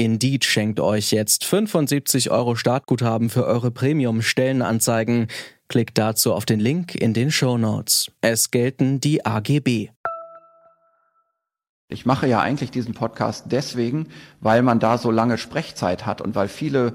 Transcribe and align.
Indeed 0.00 0.46
schenkt 0.46 0.80
euch 0.80 1.10
jetzt 1.10 1.44
75 1.44 2.30
Euro 2.30 2.56
Startguthaben 2.56 3.28
für 3.28 3.44
eure 3.44 3.70
Premium-Stellenanzeigen. 3.70 5.26
Klickt 5.68 5.98
dazu 5.98 6.32
auf 6.32 6.46
den 6.46 6.58
Link 6.58 6.94
in 6.94 7.12
den 7.12 7.30
Show 7.30 7.58
Notes. 7.58 8.10
Es 8.22 8.50
gelten 8.50 9.00
die 9.00 9.26
AGB. 9.26 9.90
Ich 11.88 12.06
mache 12.06 12.26
ja 12.26 12.40
eigentlich 12.40 12.70
diesen 12.70 12.94
Podcast 12.94 13.48
deswegen, 13.48 14.08
weil 14.40 14.62
man 14.62 14.80
da 14.80 14.96
so 14.96 15.10
lange 15.10 15.36
Sprechzeit 15.36 16.06
hat 16.06 16.22
und 16.22 16.34
weil 16.34 16.48
viele 16.48 16.94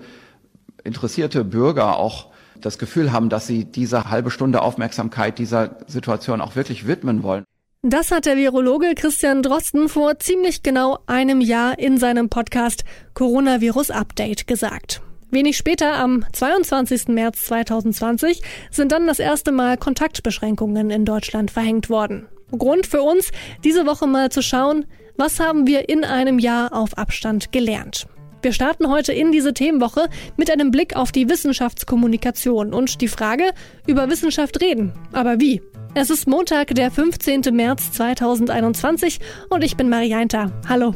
interessierte 0.84 1.46
Bürger 1.46 1.98
auch 1.98 2.32
das 2.60 2.80
Gefühl 2.80 3.12
haben, 3.12 3.30
dass 3.30 3.46
sie 3.46 3.66
diese 3.66 4.10
halbe 4.10 4.32
Stunde 4.32 4.64
Aufmerksamkeit 4.64 5.38
dieser 5.38 5.78
Situation 5.86 6.42
auch 6.42 6.56
wirklich 6.56 6.88
widmen 6.88 7.22
wollen. 7.22 7.46
Das 7.88 8.10
hat 8.10 8.26
der 8.26 8.36
Virologe 8.36 8.96
Christian 8.96 9.44
Drosten 9.44 9.90
vor 9.90 10.18
ziemlich 10.18 10.64
genau 10.64 10.98
einem 11.06 11.40
Jahr 11.40 11.78
in 11.78 12.00
seinem 12.00 12.30
Podcast 12.30 12.84
Coronavirus 13.14 13.92
Update 13.92 14.48
gesagt. 14.48 15.04
Wenig 15.30 15.56
später, 15.56 15.94
am 15.94 16.26
22. 16.34 17.10
März 17.10 17.46
2020, 17.46 18.42
sind 18.72 18.92
dann 18.92 19.06
das 19.06 19.20
erste 19.20 19.52
Mal 19.52 19.78
Kontaktbeschränkungen 19.78 20.90
in 20.90 21.06
Deutschland 21.06 21.52
verhängt 21.52 21.92
worden. 21.92 22.26
Grund 22.58 22.88
für 22.88 23.04
uns, 23.04 23.30
diese 23.64 23.86
Woche 23.86 24.08
mal 24.08 24.32
zu 24.32 24.42
schauen, 24.42 24.88
was 25.16 25.40
haben 25.40 25.68
wir 25.68 25.88
in 25.88 26.04
einem 26.04 26.40
Jahr 26.40 26.74
auf 26.74 26.98
Abstand 26.98 27.52
gelernt. 27.52 28.08
Wir 28.42 28.54
starten 28.54 28.90
heute 28.90 29.14
in 29.14 29.32
diese 29.32 29.54
Themenwoche 29.54 30.10
mit 30.38 30.50
einem 30.50 30.72
Blick 30.72 30.96
auf 30.96 31.12
die 31.12 31.30
Wissenschaftskommunikation 31.30 32.74
und 32.74 33.00
die 33.02 33.08
Frage, 33.08 33.52
über 33.86 34.10
Wissenschaft 34.10 34.60
reden. 34.60 34.94
Aber 35.14 35.40
wie? 35.40 35.62
Es 35.98 36.10
ist 36.10 36.28
Montag, 36.28 36.76
der 36.76 36.92
15. 36.92 37.42
März 37.54 37.94
2021 37.94 39.22
und 39.50 39.64
ich 39.64 39.78
bin 39.78 39.88
Marianta. 39.88 40.52
Hallo. 40.68 40.94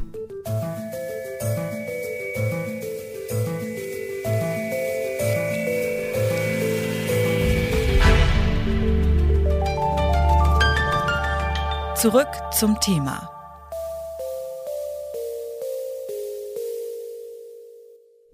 Zurück 11.95 12.27
zum 12.51 12.77
Thema. 12.81 13.38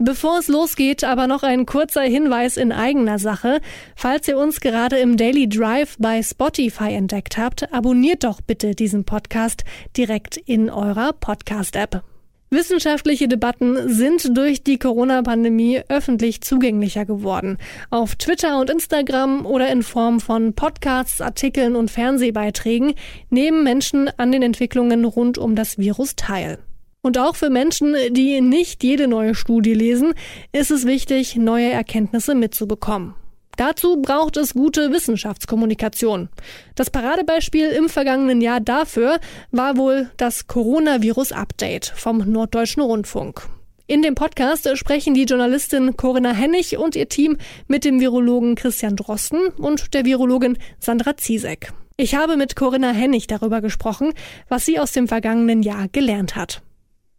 Bevor 0.06 0.38
es 0.38 0.48
losgeht, 0.48 1.04
aber 1.04 1.26
noch 1.26 1.42
ein 1.42 1.66
kurzer 1.66 2.04
Hinweis 2.04 2.58
in 2.58 2.72
eigener 2.72 3.18
Sache. 3.18 3.60
Falls 3.96 4.28
ihr 4.28 4.38
uns 4.38 4.60
gerade 4.60 4.98
im 4.98 5.18
Daily 5.18 5.50
Drive 5.50 5.96
bei 5.98 6.22
Spotify 6.22 6.94
entdeckt 6.94 7.40
habt, 7.40 7.74
abonniert 7.74 8.24
doch 8.24 8.40
bitte 8.40 8.76
diesen 8.76 9.04
Podcast 9.04 9.64
direkt 9.98 10.38
in 10.38 10.70
eurer 10.70 11.12
Podcast-App. 11.14 12.04
Wissenschaftliche 12.52 13.28
Debatten 13.28 13.90
sind 13.92 14.38
durch 14.38 14.64
die 14.64 14.78
Corona-Pandemie 14.78 15.82
öffentlich 15.90 16.42
zugänglicher 16.42 17.06
geworden. 17.06 17.58
Auf 17.90 18.16
Twitter 18.16 18.60
und 18.60 18.70
Instagram 18.70 19.48
oder 19.48 19.72
in 19.72 19.82
Form 19.82 20.20
von 20.20 20.54
Podcasts, 20.54 21.20
Artikeln 21.20 21.76
und 21.76 21.90
Fernsehbeiträgen 21.90 22.94
nehmen 23.32 23.64
Menschen 23.64 24.12
an 24.18 24.32
den 24.32 24.44
Entwicklungen 24.44 25.04
rund 25.04 25.40
um 25.40 25.56
das 25.56 25.80
Virus 25.80 26.16
teil. 26.16 26.60
Und 27.06 27.20
auch 27.20 27.36
für 27.36 27.52
Menschen, 27.52 27.96
die 28.10 28.42
nicht 28.42 28.84
jede 28.84 29.08
neue 29.08 29.36
Studie 29.36 29.76
lesen, 29.76 30.16
ist 30.52 30.72
es 30.72 30.88
wichtig, 30.88 31.36
neue 31.36 31.70
Erkenntnisse 31.70 32.34
mitzubekommen. 32.34 33.14
Dazu 33.58 34.02
braucht 34.02 34.38
es 34.38 34.56
gute 34.56 34.92
Wissenschaftskommunikation. 34.92 36.30
Das 36.74 36.90
Paradebeispiel 36.90 37.68
im 37.68 37.90
vergangenen 37.90 38.42
Jahr 38.42 38.60
dafür 38.60 39.20
war 39.52 39.78
wohl 39.78 40.10
das 40.18 40.48
Coronavirus-Update 40.48 41.94
vom 41.96 42.18
Norddeutschen 42.26 42.82
Rundfunk. 42.82 43.48
In 43.86 44.02
dem 44.02 44.16
Podcast 44.16 44.68
sprechen 44.76 45.14
die 45.14 45.26
Journalistin 45.26 45.96
Corinna 45.98 46.32
Hennig 46.32 46.76
und 46.80 46.96
ihr 46.96 47.08
Team 47.08 47.38
mit 47.68 47.86
dem 47.86 48.00
Virologen 48.00 48.56
Christian 48.56 48.96
Drosten 48.96 49.50
und 49.60 49.94
der 49.94 50.06
Virologin 50.06 50.58
Sandra 50.80 51.16
Ziesek. 51.18 51.72
Ich 51.98 52.16
habe 52.16 52.36
mit 52.36 52.56
Corinna 52.56 52.94
Hennig 52.94 53.28
darüber 53.28 53.62
gesprochen, 53.62 54.12
was 54.50 54.66
sie 54.66 54.80
aus 54.80 54.92
dem 54.92 55.08
vergangenen 55.08 55.62
Jahr 55.62 55.88
gelernt 55.88 56.36
hat. 56.36 56.64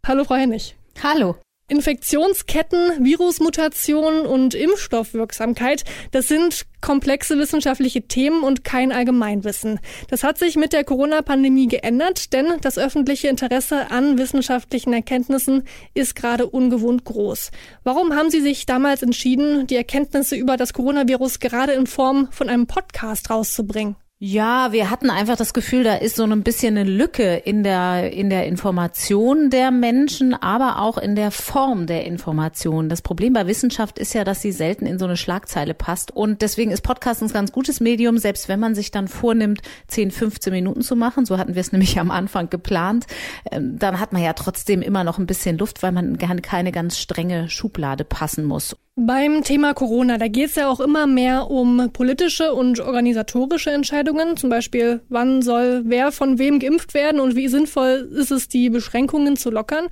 Hallo, 0.07 0.23
Frau 0.23 0.35
Hennig. 0.35 0.77
Hallo. 1.03 1.35
Infektionsketten, 1.67 3.03
Virusmutation 3.03 4.25
und 4.25 4.53
Impfstoffwirksamkeit, 4.53 5.83
das 6.11 6.29
sind 6.29 6.65
komplexe 6.79 7.37
wissenschaftliche 7.37 8.03
Themen 8.03 8.43
und 8.43 8.63
kein 8.63 8.93
Allgemeinwissen. 8.93 9.81
Das 10.09 10.23
hat 10.23 10.37
sich 10.37 10.55
mit 10.55 10.71
der 10.71 10.85
Corona-Pandemie 10.85 11.67
geändert, 11.67 12.31
denn 12.31 12.53
das 12.61 12.77
öffentliche 12.77 13.27
Interesse 13.27 13.91
an 13.91 14.17
wissenschaftlichen 14.17 14.93
Erkenntnissen 14.93 15.63
ist 15.93 16.15
gerade 16.15 16.47
ungewohnt 16.47 17.03
groß. 17.03 17.51
Warum 17.83 18.15
haben 18.15 18.29
Sie 18.29 18.39
sich 18.39 18.65
damals 18.65 19.03
entschieden, 19.03 19.67
die 19.67 19.75
Erkenntnisse 19.75 20.37
über 20.37 20.55
das 20.55 20.71
Coronavirus 20.71 21.39
gerade 21.41 21.73
in 21.73 21.85
Form 21.85 22.29
von 22.31 22.47
einem 22.47 22.65
Podcast 22.65 23.29
rauszubringen? 23.29 23.97
Ja, 24.19 24.71
wir 24.71 24.89
hatten 24.89 25.11
einfach 25.11 25.37
das 25.37 25.53
Gefühl, 25.53 25.83
da 25.83 25.93
ist 25.93 26.15
so 26.15 26.23
ein 26.23 26.41
bisschen 26.41 26.75
eine 26.75 26.89
Lücke 26.89 27.35
in 27.35 27.61
der, 27.61 28.11
in 28.11 28.31
der 28.31 28.47
Information 28.47 29.51
der 29.51 29.69
Menschen, 29.69 30.33
aber 30.33 30.81
auch 30.81 30.97
in 30.97 31.15
der 31.15 31.29
Form 31.29 31.85
der 31.85 32.03
Information. 32.05 32.89
Das 32.89 33.03
Problem 33.03 33.33
bei 33.33 33.45
Wissenschaft 33.45 33.99
ist 33.99 34.15
ja, 34.15 34.23
dass 34.23 34.41
sie 34.41 34.51
selten 34.51 34.87
in 34.87 34.97
so 34.97 35.05
eine 35.05 35.17
Schlagzeile 35.17 35.75
passt. 35.75 36.09
Und 36.09 36.41
deswegen 36.41 36.71
ist 36.71 36.81
Podcast 36.81 37.21
ein 37.21 37.27
ganz 37.27 37.51
gutes 37.51 37.79
Medium, 37.79 38.17
selbst 38.17 38.49
wenn 38.49 38.59
man 38.59 38.73
sich 38.73 38.89
dann 38.89 39.07
vornimmt, 39.07 39.61
10, 39.87 40.09
15 40.09 40.51
Minuten 40.51 40.81
zu 40.81 40.95
machen. 40.95 41.27
So 41.27 41.37
hatten 41.37 41.53
wir 41.53 41.61
es 41.61 41.71
nämlich 41.71 41.99
am 41.99 42.09
Anfang 42.09 42.49
geplant. 42.49 43.05
Ähm, 43.51 43.77
dann 43.77 43.99
hat 43.99 44.13
man 44.13 44.23
ja 44.23 44.33
trotzdem 44.33 44.81
immer 44.81 45.03
noch 45.03 45.19
ein 45.19 45.27
bisschen 45.27 45.59
Luft, 45.59 45.83
weil 45.83 45.91
man 45.91 46.17
keine 46.17 46.71
ganz 46.71 46.97
strenge 46.97 47.49
Schublade 47.49 48.03
passen 48.03 48.45
muss. 48.45 48.75
Beim 48.99 49.43
Thema 49.43 49.75
Corona, 49.75 50.17
da 50.17 50.27
geht 50.27 50.49
es 50.49 50.55
ja 50.55 50.67
auch 50.71 50.79
immer 50.79 51.05
mehr 51.05 51.51
um 51.51 51.91
politische 51.93 52.51
und 52.55 52.79
organisatorische 52.79 53.69
Entscheidungen, 53.69 54.37
zum 54.37 54.49
Beispiel, 54.49 55.01
wann 55.07 55.43
soll 55.43 55.83
wer 55.85 56.11
von 56.11 56.39
wem 56.39 56.57
geimpft 56.57 56.95
werden 56.95 57.21
und 57.21 57.35
wie 57.35 57.47
sinnvoll 57.47 58.09
ist 58.11 58.31
es, 58.31 58.47
die 58.47 58.71
Beschränkungen 58.71 59.37
zu 59.37 59.51
lockern. 59.51 59.85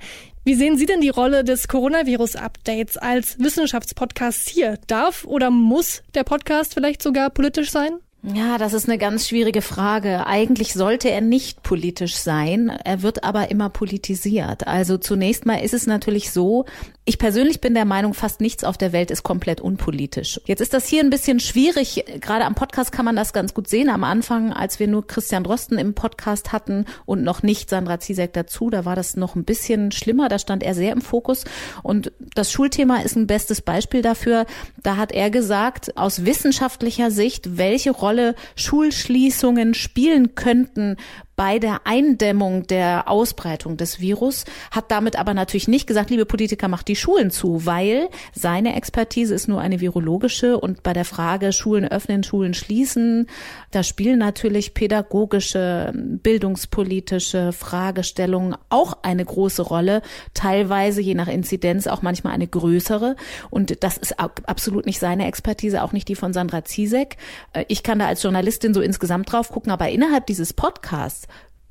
Wie 0.44 0.54
sehen 0.56 0.76
Sie 0.76 0.86
denn 0.86 1.00
die 1.00 1.08
Rolle 1.08 1.44
des 1.44 1.68
Coronavirus-Updates 1.68 2.96
als 2.96 3.38
Wissenschaftspodcast 3.38 4.48
hier? 4.48 4.76
Darf 4.88 5.24
oder 5.24 5.52
muss 5.52 6.02
der 6.16 6.24
Podcast 6.24 6.74
vielleicht 6.74 7.00
sogar 7.00 7.30
politisch 7.30 7.70
sein? 7.70 8.00
Ja, 8.34 8.58
das 8.58 8.72
ist 8.72 8.88
eine 8.88 8.98
ganz 8.98 9.28
schwierige 9.28 9.62
Frage. 9.62 10.26
Eigentlich 10.26 10.72
sollte 10.72 11.10
er 11.10 11.20
nicht 11.20 11.62
politisch 11.62 12.16
sein. 12.16 12.70
Er 12.84 13.02
wird 13.02 13.22
aber 13.22 13.52
immer 13.52 13.70
politisiert. 13.70 14.66
Also 14.66 14.98
zunächst 14.98 15.46
mal 15.46 15.58
ist 15.58 15.74
es 15.74 15.86
natürlich 15.86 16.32
so, 16.32 16.64
ich 17.08 17.18
persönlich 17.18 17.60
bin 17.60 17.72
der 17.72 17.84
Meinung, 17.84 18.14
fast 18.14 18.40
nichts 18.40 18.64
auf 18.64 18.76
der 18.76 18.92
Welt 18.92 19.12
ist 19.12 19.22
komplett 19.22 19.60
unpolitisch. 19.60 20.40
Jetzt 20.44 20.60
ist 20.60 20.74
das 20.74 20.88
hier 20.88 21.04
ein 21.04 21.08
bisschen 21.08 21.38
schwierig. 21.38 22.04
Gerade 22.20 22.44
am 22.44 22.56
Podcast 22.56 22.90
kann 22.90 23.04
man 23.04 23.14
das 23.14 23.32
ganz 23.32 23.54
gut 23.54 23.68
sehen. 23.68 23.88
Am 23.88 24.02
Anfang, 24.02 24.52
als 24.52 24.80
wir 24.80 24.88
nur 24.88 25.06
Christian 25.06 25.44
Drosten 25.44 25.78
im 25.78 25.94
Podcast 25.94 26.50
hatten 26.50 26.84
und 27.04 27.22
noch 27.22 27.44
nicht 27.44 27.70
Sandra 27.70 28.00
Ziesek 28.00 28.32
dazu, 28.32 28.70
da 28.70 28.84
war 28.84 28.96
das 28.96 29.14
noch 29.14 29.36
ein 29.36 29.44
bisschen 29.44 29.92
schlimmer. 29.92 30.28
Da 30.28 30.40
stand 30.40 30.64
er 30.64 30.74
sehr 30.74 30.92
im 30.92 31.00
Fokus. 31.00 31.44
Und 31.84 32.10
das 32.34 32.50
Schulthema 32.50 32.96
ist 33.02 33.14
ein 33.14 33.28
bestes 33.28 33.62
Beispiel 33.62 34.02
dafür. 34.02 34.44
Da 34.82 34.96
hat 34.96 35.12
er 35.12 35.30
gesagt, 35.30 35.96
aus 35.96 36.24
wissenschaftlicher 36.24 37.12
Sicht, 37.12 37.56
welche 37.56 37.92
Rolle 37.92 38.34
Schulschließungen 38.56 39.74
spielen 39.74 40.34
könnten 40.34 40.96
bei 41.36 41.58
der 41.58 41.86
Eindämmung 41.86 42.66
der 42.66 43.08
Ausbreitung 43.08 43.76
des 43.76 44.00
Virus, 44.00 44.46
hat 44.70 44.90
damit 44.90 45.16
aber 45.16 45.34
natürlich 45.34 45.68
nicht 45.68 45.86
gesagt, 45.86 46.08
liebe 46.08 46.24
Politiker, 46.24 46.68
macht 46.68 46.88
die 46.88 46.96
Schulen 46.96 47.30
zu, 47.30 47.66
weil 47.66 48.08
seine 48.32 48.74
Expertise 48.74 49.34
ist 49.34 49.46
nur 49.46 49.60
eine 49.60 49.80
virologische 49.80 50.58
und 50.58 50.82
bei 50.82 50.94
der 50.94 51.04
Frage 51.04 51.52
Schulen 51.52 51.86
öffnen, 51.86 52.24
Schulen 52.24 52.54
schließen, 52.54 53.26
da 53.70 53.82
spielen 53.82 54.18
natürlich 54.18 54.72
pädagogische, 54.72 55.92
bildungspolitische 55.94 57.52
Fragestellungen 57.52 58.56
auch 58.70 58.96
eine 59.02 59.24
große 59.24 59.62
Rolle, 59.62 60.00
teilweise 60.32 61.02
je 61.02 61.14
nach 61.14 61.28
Inzidenz 61.28 61.86
auch 61.86 62.00
manchmal 62.00 62.32
eine 62.32 62.46
größere 62.46 63.14
und 63.50 63.82
das 63.84 63.98
ist 63.98 64.18
absolut 64.18 64.86
nicht 64.86 65.00
seine 65.00 65.26
Expertise, 65.26 65.82
auch 65.82 65.92
nicht 65.92 66.08
die 66.08 66.14
von 66.14 66.32
Sandra 66.32 66.64
Ziesek. 66.64 67.18
Äh, 67.52 67.66
ich 67.68 67.82
kann 67.82 67.98
da 67.98 68.06
als 68.06 68.22
Journalistin 68.22 68.72
so 68.72 68.80
insgesamt 68.80 69.30
drauf 69.30 69.50
gucken, 69.50 69.70
aber 69.70 69.90
innerhalb 69.90 70.26
dieses 70.26 70.54
Podcasts 70.54 71.25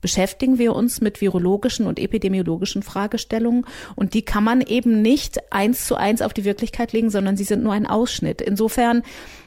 beschäftigen 0.06 0.60
wir 0.60 0.76
uns 0.76 1.02
mit 1.02 1.20
virologischen 1.20 1.88
und 1.88 1.98
epidemiologischen 1.98 2.84
Fragestellungen 2.84 3.66
und 3.96 4.14
die 4.14 4.22
kann 4.22 4.44
man 4.44 4.62
eben 4.62 5.02
nicht 5.02 5.52
eins 5.52 5.88
zu 5.88 5.96
eins 5.96 6.22
auf 6.22 6.32
die 6.32 6.46
Wirklichkeit 6.46 6.94
legen, 6.94 7.10
sondern 7.10 7.38
sie 7.38 7.44
sind 7.44 7.64
nur 7.64 7.74
ein 7.74 7.88
Ausschnitt. 7.88 8.40
Insofern 8.40 9.02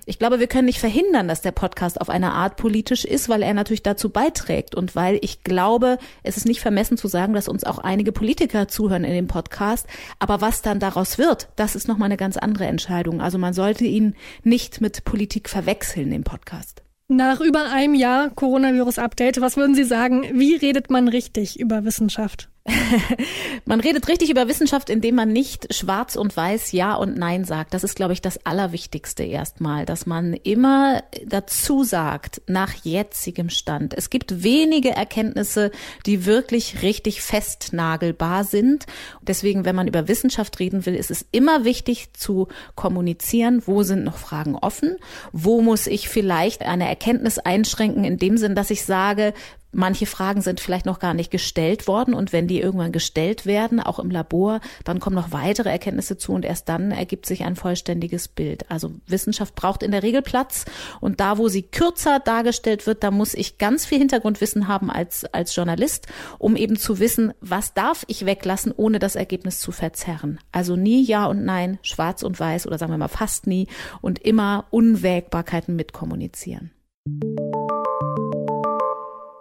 ich 0.04 0.18
glaube, 0.18 0.40
wir 0.40 0.48
können 0.48 0.64
nicht 0.64 0.80
verhindern, 0.80 1.28
dass 1.28 1.42
der 1.42 1.52
Podcast 1.52 2.00
auf 2.00 2.10
eine 2.10 2.32
Art 2.32 2.56
politisch 2.56 3.04
ist, 3.04 3.28
weil 3.28 3.42
er 3.42 3.54
natürlich 3.54 3.84
dazu 3.84 4.08
beiträgt 4.08 4.74
und 4.74 4.96
weil 4.96 5.20
ich 5.22 5.44
glaube, 5.44 5.98
es 6.24 6.36
ist 6.36 6.46
nicht 6.46 6.60
vermessen 6.60 6.96
zu 6.96 7.06
sagen, 7.06 7.34
dass 7.34 7.46
uns 7.46 7.62
auch 7.62 7.78
einige 7.78 8.10
Politiker 8.10 8.66
zuhören 8.66 9.04
in 9.04 9.12
dem 9.12 9.28
Podcast. 9.28 9.86
Aber 10.18 10.40
was 10.40 10.60
dann 10.60 10.80
daraus 10.80 11.18
wird, 11.18 11.50
das 11.54 11.76
ist 11.76 11.86
nochmal 11.86 12.06
eine 12.06 12.16
ganz 12.16 12.36
andere 12.36 12.66
Entscheidung. 12.66 13.20
Also 13.20 13.38
man 13.38 13.52
sollte 13.52 13.84
ihn 13.84 14.16
nicht 14.42 14.80
mit 14.80 15.04
Politik 15.04 15.48
verwechseln 15.48 16.10
im 16.10 16.24
Podcast. 16.24 16.82
Nach 17.10 17.40
über 17.40 17.70
einem 17.70 17.94
Jahr 17.94 18.28
Coronavirus-Update, 18.28 19.40
was 19.40 19.56
würden 19.56 19.74
Sie 19.74 19.84
sagen, 19.84 20.26
wie 20.34 20.56
redet 20.56 20.90
man 20.90 21.08
richtig 21.08 21.58
über 21.58 21.86
Wissenschaft? 21.86 22.50
man 23.64 23.80
redet 23.80 24.08
richtig 24.08 24.30
über 24.30 24.48
Wissenschaft, 24.48 24.90
indem 24.90 25.14
man 25.14 25.32
nicht 25.32 25.74
schwarz 25.74 26.16
und 26.16 26.36
weiß 26.36 26.72
Ja 26.72 26.94
und 26.94 27.16
Nein 27.16 27.44
sagt. 27.44 27.74
Das 27.74 27.84
ist, 27.84 27.96
glaube 27.96 28.12
ich, 28.12 28.20
das 28.20 28.44
Allerwichtigste 28.44 29.22
erstmal, 29.22 29.86
dass 29.86 30.06
man 30.06 30.34
immer 30.34 31.02
dazu 31.26 31.84
sagt, 31.84 32.42
nach 32.46 32.74
jetzigem 32.82 33.50
Stand. 33.50 33.94
Es 33.94 34.10
gibt 34.10 34.42
wenige 34.42 34.90
Erkenntnisse, 34.90 35.70
die 36.06 36.26
wirklich 36.26 36.82
richtig 36.82 37.22
festnagelbar 37.22 38.44
sind. 38.44 38.86
Deswegen, 39.22 39.64
wenn 39.64 39.76
man 39.76 39.88
über 39.88 40.08
Wissenschaft 40.08 40.58
reden 40.58 40.86
will, 40.86 40.94
ist 40.94 41.10
es 41.10 41.26
immer 41.32 41.64
wichtig 41.64 42.12
zu 42.14 42.48
kommunizieren, 42.74 43.62
wo 43.66 43.82
sind 43.82 44.04
noch 44.04 44.18
Fragen 44.18 44.56
offen, 44.56 44.96
wo 45.32 45.62
muss 45.62 45.86
ich 45.86 46.08
vielleicht 46.08 46.62
eine 46.62 46.88
Erkenntnis 46.88 47.38
einschränken, 47.38 48.04
in 48.04 48.18
dem 48.18 48.36
Sinn, 48.36 48.54
dass 48.54 48.70
ich 48.70 48.84
sage, 48.84 49.34
Manche 49.70 50.06
Fragen 50.06 50.40
sind 50.40 50.60
vielleicht 50.60 50.86
noch 50.86 50.98
gar 50.98 51.12
nicht 51.12 51.30
gestellt 51.30 51.86
worden 51.86 52.14
und 52.14 52.32
wenn 52.32 52.48
die 52.48 52.60
irgendwann 52.60 52.90
gestellt 52.90 53.44
werden, 53.44 53.80
auch 53.80 53.98
im 53.98 54.10
Labor, 54.10 54.60
dann 54.84 54.98
kommen 54.98 55.16
noch 55.16 55.32
weitere 55.32 55.68
Erkenntnisse 55.68 56.16
zu 56.16 56.32
und 56.32 56.44
erst 56.44 56.68
dann 56.70 56.90
ergibt 56.90 57.26
sich 57.26 57.44
ein 57.44 57.54
vollständiges 57.54 58.28
Bild. 58.28 58.70
Also 58.70 58.92
Wissenschaft 59.06 59.54
braucht 59.54 59.82
in 59.82 59.90
der 59.90 60.02
Regel 60.02 60.22
Platz 60.22 60.64
und 61.00 61.20
da, 61.20 61.36
wo 61.36 61.48
sie 61.48 61.62
kürzer 61.62 62.18
dargestellt 62.18 62.86
wird, 62.86 63.04
da 63.04 63.10
muss 63.10 63.34
ich 63.34 63.58
ganz 63.58 63.84
viel 63.84 63.98
Hintergrundwissen 63.98 64.68
haben 64.68 64.90
als, 64.90 65.26
als 65.26 65.54
Journalist, 65.54 66.06
um 66.38 66.56
eben 66.56 66.76
zu 66.76 66.98
wissen, 66.98 67.34
was 67.40 67.74
darf 67.74 68.04
ich 68.08 68.24
weglassen, 68.24 68.72
ohne 68.74 68.98
das 68.98 69.16
Ergebnis 69.16 69.60
zu 69.60 69.70
verzerren. 69.70 70.40
Also 70.50 70.76
nie 70.76 71.04
Ja 71.04 71.26
und 71.26 71.44
Nein, 71.44 71.78
schwarz 71.82 72.22
und 72.22 72.40
weiß 72.40 72.66
oder 72.66 72.78
sagen 72.78 72.92
wir 72.92 72.98
mal 72.98 73.08
fast 73.08 73.46
nie 73.46 73.68
und 74.00 74.18
immer 74.18 74.66
Unwägbarkeiten 74.70 75.76
mitkommunizieren. 75.76 76.72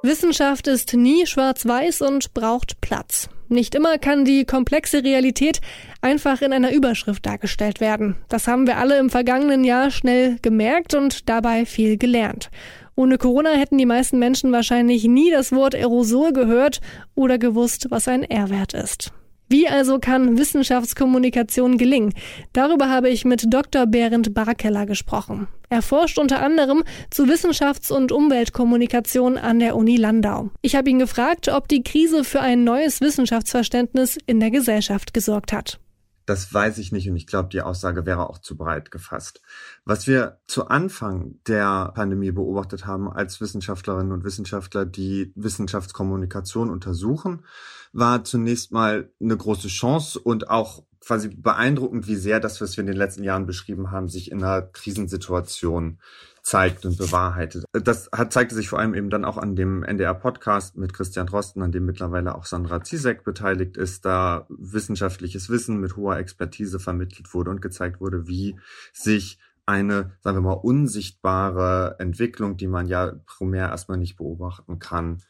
Wissenschaft 0.08 0.68
ist 0.68 0.94
nie 0.94 1.26
schwarz-weiß 1.26 2.02
und 2.02 2.34
braucht 2.34 2.82
Platz. 2.82 3.30
Nicht 3.50 3.76
immer 3.76 3.98
kann 3.98 4.26
die 4.26 4.46
komplexe 4.46 5.04
Realität 5.04 5.62
einfach 6.02 6.42
in 6.42 6.52
einer 6.52 6.72
Überschrift 6.72 7.26
dargestellt 7.26 7.80
werden. 7.80 8.16
Das 8.28 8.48
haben 8.48 8.68
wir 8.68 8.78
alle 8.78 8.98
im 8.98 9.10
vergangenen 9.10 9.64
Jahr 9.64 9.92
schnell 9.92 10.38
gemerkt 10.42 10.94
und 10.94 11.30
dabei 11.30 11.66
viel 11.66 11.98
gelernt. 11.98 12.50
Ohne 12.96 13.18
Corona 13.18 13.52
hätten 13.52 13.78
die 13.78 13.86
meisten 13.86 14.18
Menschen 14.18 14.52
wahrscheinlich 14.52 15.04
nie 15.04 15.30
das 15.30 15.52
Wort 15.52 15.76
Aerosol 15.76 16.34
gehört 16.34 16.82
oder 17.14 17.38
gewusst, 17.38 17.88
was 17.90 18.08
ein 18.08 18.24
R-Wert 18.24 18.74
ist. 18.74 19.14
Wie 19.50 19.68
also 19.68 20.00
kann 20.00 20.38
Wissenschaftskommunikation 20.38 21.78
gelingen? 21.78 22.14
Darüber 22.52 22.90
habe 22.90 23.10
ich 23.10 23.24
mit 23.24 23.46
Dr. 23.48 23.86
Berend 23.86 24.34
Barkeller 24.34 24.86
gesprochen. 24.86 25.48
Er 25.70 25.82
forscht 25.82 26.18
unter 26.18 26.42
anderem 26.42 26.84
zu 27.10 27.26
Wissenschafts- 27.26 27.92
und 27.92 28.12
Umweltkommunikation 28.12 29.38
an 29.38 29.60
der 29.60 29.76
Uni 29.76 29.96
Landau. 29.96 30.50
Ich 30.62 30.76
habe 30.76 30.90
ihn 30.90 31.00
gefragt, 31.00 31.48
ob 31.48 31.70
die 31.70 31.84
Krise 31.84 32.26
für 32.26 32.42
ein 32.42 32.66
neues 32.66 33.00
Wissenschaftsverständnis 33.00 34.18
in 34.26 34.40
der 34.42 34.52
Gesellschaft 34.52 35.14
gesorgt 35.14 35.54
hat. 35.54 35.80
Das 36.28 36.54
weiß 36.54 36.78
ich 36.80 36.92
nicht 36.92 37.10
und 37.10 37.16
ich 37.16 37.26
glaube, 37.26 37.48
die 37.48 37.62
Aussage 37.62 38.06
wäre 38.06 38.30
auch 38.30 38.40
zu 38.40 38.58
breit 38.58 38.92
gefasst. 38.92 39.42
Was 39.86 40.08
wir 40.08 40.42
zu 40.46 40.68
Anfang 40.68 41.36
der 41.48 41.94
Pandemie 41.96 42.32
beobachtet 42.32 42.86
haben 42.86 43.10
als 43.10 43.40
Wissenschaftlerinnen 43.40 44.12
und 44.12 44.26
Wissenschaftler, 44.26 44.86
die 44.86 45.32
Wissenschaftskommunikation 45.36 46.70
untersuchen, 46.70 47.46
war 47.94 48.26
zunächst 48.26 48.74
mal 48.74 49.10
eine 49.22 49.38
große 49.38 49.70
Chance 49.70 50.20
und 50.20 50.50
auch 50.50 50.84
quasi 51.00 51.30
beeindruckend, 51.30 52.08
wie 52.08 52.18
sehr 52.18 52.42
das, 52.42 52.60
was 52.60 52.76
wir 52.76 52.82
in 52.82 52.88
den 52.88 52.98
letzten 52.98 53.24
Jahren 53.24 53.46
beschrieben 53.46 53.92
haben, 53.92 54.10
sich 54.10 54.30
in 54.30 54.44
einer 54.44 54.64
Krisensituation 54.64 56.00
zeigt 56.48 56.86
und 56.86 56.98
bewahrheitet. 56.98 57.66
Das 57.74 58.10
hat, 58.14 58.32
zeigte 58.32 58.56
sich 58.56 58.70
vor 58.70 58.80
allem 58.80 58.94
eben 58.94 59.10
dann 59.10 59.26
auch 59.26 59.38
an 59.38 59.58
dem 59.58 59.84
NDR-Podcast 59.84 60.78
mit 60.78 60.94
Christian 60.94 61.28
Drosten, 61.28 61.62
an 61.62 61.74
dem 61.74 61.86
mittlerweile 61.86 62.36
auch 62.36 62.46
Sandra 62.46 62.82
Zizek 62.82 63.26
beteiligt 63.26 63.76
ist, 63.76 64.06
da 64.06 64.46
wissenschaftliches 64.48 65.50
Wissen 65.50 65.82
mit 65.82 65.98
hoher 65.98 66.16
Expertise 66.16 66.80
vermittelt 66.80 67.34
wurde 67.34 67.52
und 67.52 67.62
gezeigt 67.62 68.00
wurde, 68.00 68.28
wie 68.28 68.58
sich 68.94 69.40
eine, 69.66 70.14
sagen 70.22 70.38
wir 70.38 70.42
mal, 70.42 70.54
unsichtbare 70.54 71.98
Entwicklung, 72.00 72.56
die 72.56 72.68
man 72.68 72.88
ja 72.88 73.20
primär 73.26 73.68
erstmal 73.68 73.98
nicht 73.98 74.16
beobachten 74.16 74.80
kann, 74.80 75.24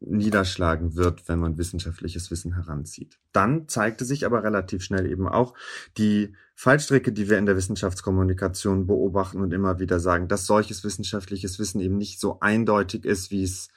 niederschlagen 0.00 0.94
wird, 0.94 1.28
wenn 1.28 1.38
man 1.38 1.58
wissenschaftliches 1.58 2.30
Wissen 2.30 2.54
heranzieht. 2.54 3.18
Dann 3.32 3.68
zeigte 3.68 4.04
sich 4.04 4.26
aber 4.26 4.42
relativ 4.42 4.82
schnell 4.82 5.10
eben 5.10 5.28
auch 5.28 5.54
die 5.96 6.34
Fallstrecke, 6.54 7.12
die 7.12 7.28
wir 7.28 7.38
in 7.38 7.46
der 7.46 7.56
Wissenschaftskommunikation 7.56 8.86
beobachten 8.86 9.40
und 9.40 9.52
immer 9.52 9.78
wieder 9.78 10.00
sagen, 10.00 10.28
dass 10.28 10.46
solches 10.46 10.84
wissenschaftliches 10.84 11.58
Wissen 11.58 11.80
eben 11.80 11.96
nicht 11.96 12.20
so 12.20 12.40
eindeutig 12.40 13.04
ist, 13.04 13.30
wie 13.30 13.42
es 13.42 13.68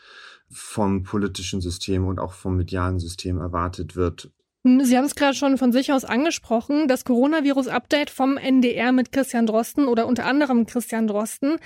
vom 0.52 1.04
politischen 1.04 1.62
System 1.62 2.06
und 2.06 2.20
auch 2.20 2.34
vom 2.34 2.58
medialen 2.58 3.00
System 3.00 3.40
erwartet 3.40 3.96
wird. 3.96 4.32
Sie 4.64 4.98
haben 4.98 5.06
es 5.06 5.16
gerade 5.16 5.36
schon 5.36 5.58
von 5.58 5.72
sich 5.72 5.94
aus 5.94 6.04
angesprochen, 6.04 6.90
das 6.90 7.06
Coronavirus-Update 7.06 8.10
vom 8.10 8.38
NDR 8.38 8.92
mit 8.92 9.14
Christian 9.14 9.46
Drosten 9.46 9.88
oder 9.88 10.06
unter 10.06 10.26
anderem 10.26 10.66
Christian 10.66 11.08
Drosten. 11.08 11.58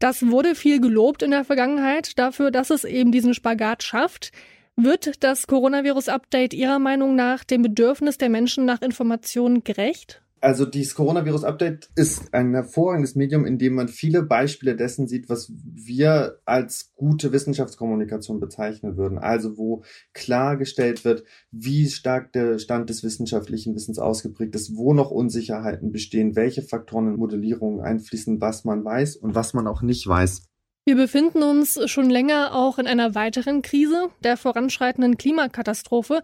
Das 0.00 0.26
wurde 0.26 0.54
viel 0.54 0.80
gelobt 0.80 1.22
in 1.22 1.30
der 1.30 1.44
Vergangenheit 1.44 2.18
dafür, 2.18 2.50
dass 2.50 2.70
es 2.70 2.84
eben 2.84 3.12
diesen 3.12 3.34
Spagat 3.34 3.82
schafft. 3.82 4.32
Wird 4.74 5.22
das 5.22 5.46
Coronavirus-Update 5.46 6.54
Ihrer 6.54 6.78
Meinung 6.78 7.14
nach 7.14 7.44
dem 7.44 7.60
Bedürfnis 7.60 8.16
der 8.16 8.30
Menschen 8.30 8.64
nach 8.64 8.80
Informationen 8.80 9.62
gerecht? 9.62 10.22
Also 10.42 10.64
dieses 10.64 10.94
Coronavirus-Update 10.94 11.90
ist 11.96 12.32
ein 12.32 12.54
hervorragendes 12.54 13.14
Medium, 13.14 13.44
in 13.44 13.58
dem 13.58 13.74
man 13.74 13.88
viele 13.88 14.22
Beispiele 14.22 14.74
dessen 14.74 15.06
sieht, 15.06 15.28
was 15.28 15.52
wir 15.52 16.38
als 16.46 16.92
gute 16.94 17.32
Wissenschaftskommunikation 17.32 18.40
bezeichnen 18.40 18.96
würden. 18.96 19.18
Also 19.18 19.58
wo 19.58 19.84
klargestellt 20.14 21.04
wird, 21.04 21.24
wie 21.50 21.88
stark 21.88 22.32
der 22.32 22.58
Stand 22.58 22.88
des 22.88 23.04
wissenschaftlichen 23.04 23.74
Wissens 23.74 23.98
ausgeprägt 23.98 24.54
ist, 24.54 24.76
wo 24.76 24.94
noch 24.94 25.10
Unsicherheiten 25.10 25.92
bestehen, 25.92 26.36
welche 26.36 26.62
Faktoren 26.62 27.08
in 27.08 27.16
Modellierungen 27.16 27.82
einfließen, 27.82 28.40
was 28.40 28.64
man 28.64 28.82
weiß 28.82 29.16
und 29.16 29.34
was 29.34 29.52
man 29.52 29.66
auch 29.66 29.82
nicht 29.82 30.06
weiß. 30.06 30.50
Wir 30.86 30.96
befinden 30.96 31.42
uns 31.42 31.78
schon 31.90 32.08
länger 32.08 32.54
auch 32.54 32.78
in 32.78 32.86
einer 32.86 33.14
weiteren 33.14 33.60
Krise, 33.60 34.08
der 34.24 34.38
voranschreitenden 34.38 35.18
Klimakatastrophe. 35.18 36.22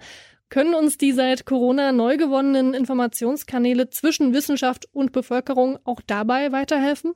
Können 0.49 0.75
uns 0.75 0.97
die 0.97 1.12
seit 1.12 1.45
Corona 1.45 1.93
neu 1.93 2.17
gewonnenen 2.17 2.73
Informationskanäle 2.73 3.91
zwischen 3.91 4.33
Wissenschaft 4.33 4.87
und 4.93 5.12
Bevölkerung 5.12 5.79
auch 5.85 6.00
dabei 6.07 6.53
weiterhelfen? 6.53 7.15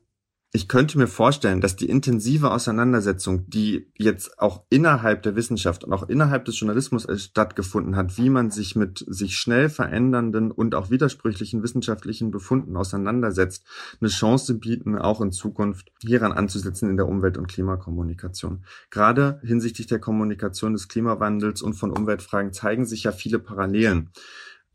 Ich 0.52 0.66
könnte 0.66 0.98
mir 0.98 1.06
vorstellen, 1.06 1.60
dass 1.60 1.76
die 1.76 1.88
intensive 1.88 2.50
Auseinandersetzung, 2.50 3.48
die 3.48 3.86
jetzt 3.96 4.40
auch 4.40 4.64
innerhalb 4.68 5.22
der 5.22 5.36
Wissenschaft 5.36 5.84
und 5.84 5.92
auch 5.92 6.08
innerhalb 6.08 6.44
des 6.44 6.58
Journalismus 6.58 7.06
stattgefunden 7.22 7.94
hat, 7.94 8.18
wie 8.18 8.30
man 8.30 8.50
sich 8.50 8.74
mit 8.74 9.04
sich 9.06 9.36
schnell 9.36 9.68
verändernden 9.68 10.50
und 10.50 10.74
auch 10.74 10.90
widersprüchlichen 10.90 11.62
wissenschaftlichen 11.62 12.32
Befunden 12.32 12.76
auseinandersetzt, 12.76 13.64
eine 14.00 14.10
Chance 14.10 14.54
bieten, 14.54 14.98
auch 14.98 15.20
in 15.20 15.30
Zukunft 15.30 15.92
hieran 16.02 16.32
anzusetzen 16.32 16.90
in 16.90 16.96
der 16.96 17.06
Umwelt- 17.06 17.38
und 17.38 17.46
Klimakommunikation. 17.46 18.64
Gerade 18.90 19.40
hinsichtlich 19.44 19.86
der 19.86 20.00
Kommunikation 20.00 20.72
des 20.72 20.88
Klimawandels 20.88 21.62
und 21.62 21.74
von 21.74 21.92
Umweltfragen 21.92 22.52
zeigen 22.52 22.86
sich 22.86 23.04
ja 23.04 23.12
viele 23.12 23.38
Parallelen. 23.38 24.10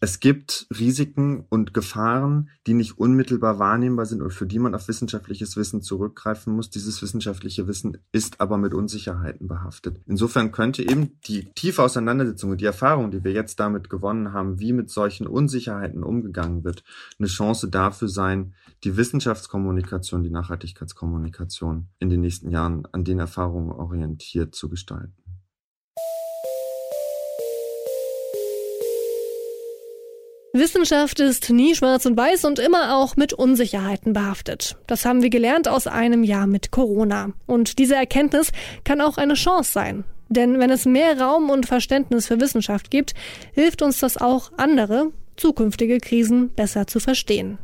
Es 0.02 0.20
gibt 0.20 0.68
Risiken 0.78 1.46
und 1.48 1.74
Gefahren, 1.74 2.50
die 2.68 2.74
nicht 2.74 2.98
unmittelbar 2.98 3.60
wahrnehmbar 3.60 4.06
sind 4.06 4.22
und 4.22 4.34
für 4.34 4.46
die 4.46 4.60
man 4.60 4.76
auf 4.76 4.90
wissenschaftliches 4.90 5.56
Wissen 5.56 5.82
zurückgreifen 5.82 6.54
muss. 6.54 6.70
Dieses 6.70 7.02
wissenschaftliche 7.02 7.68
Wissen 7.68 7.98
ist 8.12 8.42
aber 8.42 8.58
mit 8.58 8.74
Unsicherheiten 8.74 9.48
behaftet. 9.48 10.02
Insofern 10.06 10.52
könnte 10.52 10.84
eben 10.84 11.20
die 11.22 11.46
tiefe 11.56 11.82
Auseinandersetzung 11.82 12.52
und 12.52 12.60
die 12.60 12.66
Erfahrung, 12.66 13.10
die 13.10 13.24
wir 13.24 13.32
jetzt 13.32 13.60
damit 13.62 13.90
gewonnen 13.90 14.34
haben, 14.34 14.60
wie 14.60 14.74
mit 14.74 14.90
solchen 14.90 15.28
Unsicherheiten 15.28 16.04
umgegangen 16.04 16.66
wird, 16.66 16.84
eine 17.18 17.30
Chance 17.30 17.70
dafür 17.70 18.10
sein, 18.10 18.54
die 18.84 18.98
Wissenschaftskommunikation, 18.98 20.24
die 20.24 20.30
Nachhaltigkeitskommunikation 20.30 21.88
in 22.00 22.10
den 22.10 22.20
nächsten 22.20 22.50
Jahren 22.50 22.86
an 22.92 23.06
den 23.06 23.20
Erfahrungen 23.20 23.72
orientiert 23.72 24.56
zu 24.56 24.68
gestalten. 24.68 25.25
Wissenschaft 30.56 31.20
ist 31.20 31.50
nie 31.50 31.76
schwarz 31.76 32.06
und 32.06 32.16
weiß 32.16 32.46
und 32.46 32.60
immer 32.60 32.96
auch 32.96 33.18
mit 33.18 33.34
Unsicherheiten 33.34 34.14
behaftet. 34.14 34.78
Das 34.88 35.06
haben 35.06 35.22
wir 35.22 35.30
gelernt 35.30 35.68
aus 35.68 35.86
einem 35.86 36.24
Jahr 36.24 36.48
mit 36.48 36.72
Corona. 36.72 37.34
Und 37.46 37.78
diese 37.78 37.96
Erkenntnis 37.96 38.54
kann 38.86 39.02
auch 39.02 39.18
eine 39.18 39.34
Chance 39.34 39.72
sein. 39.72 40.06
Denn 40.30 40.58
wenn 40.58 40.70
es 40.70 40.86
mehr 40.86 41.20
Raum 41.20 41.50
und 41.50 41.66
Verständnis 41.66 42.28
für 42.28 42.40
Wissenschaft 42.40 42.90
gibt, 42.90 43.14
hilft 43.54 43.82
uns 43.82 44.00
das 44.00 44.16
auch, 44.16 44.52
andere, 44.56 45.12
zukünftige 45.36 46.00
Krisen 46.00 46.50
besser 46.50 46.88
zu 46.88 47.02
verstehen. 47.02 47.58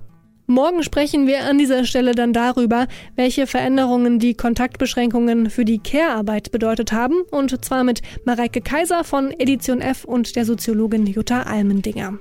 Morgen 0.47 0.83
sprechen 0.83 1.27
wir 1.27 1.45
an 1.45 1.57
dieser 1.57 1.85
Stelle 1.85 2.11
dann 2.11 2.33
darüber, 2.33 2.87
welche 3.15 3.47
Veränderungen 3.47 4.19
die 4.19 4.33
Kontaktbeschränkungen 4.33 5.49
für 5.49 5.63
die 5.63 5.79
Care-Arbeit 5.79 6.51
bedeutet 6.51 6.91
haben, 6.91 7.21
und 7.31 7.63
zwar 7.63 7.85
mit 7.85 8.01
Mareike 8.25 8.59
Kaiser 8.59 9.05
von 9.05 9.31
Edition 9.31 9.79
F 9.79 10.03
und 10.03 10.35
der 10.35 10.43
Soziologin 10.43 11.07
Jutta 11.07 11.43
Almendinger. 11.43 12.19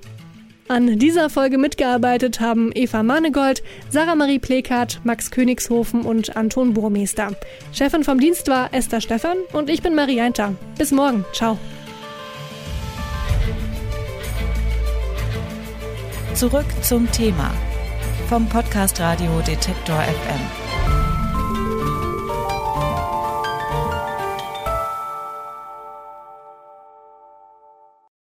An 0.71 1.01
dieser 1.01 1.31
Folge 1.31 1.59
mitgearbeitet 1.59 2.39
haben 2.39 2.71
Eva 2.73 3.03
Manegold, 3.03 3.65
Sarah 3.89 4.15
Marie 4.15 4.39
Plekat, 4.39 5.01
Max 5.03 5.33
Königshofen 5.33 6.03
und 6.03 6.37
Anton 6.37 6.75
Burmeister. 6.75 7.33
Chefin 7.73 8.05
vom 8.05 8.21
Dienst 8.21 8.47
war 8.47 8.73
Esther 8.73 9.01
Stephan 9.01 9.37
und 9.53 9.69
ich 9.69 9.83
bin 9.83 9.97
Marie 9.97 10.21
Einter. 10.21 10.55
Bis 10.79 10.93
morgen. 10.93 11.25
Ciao. 11.33 11.59
Zurück 16.35 16.67
zum 16.83 17.11
Thema 17.11 17.53
vom 18.29 18.49
Podcast 18.49 19.01
Radio 19.01 19.41
Detektor 19.45 20.01
FM. 20.01 20.60